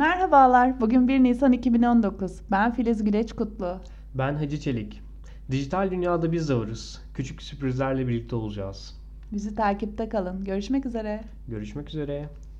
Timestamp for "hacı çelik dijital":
4.34-5.90